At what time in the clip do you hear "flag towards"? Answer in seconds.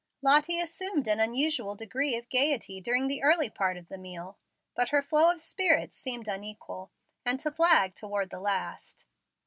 7.51-8.31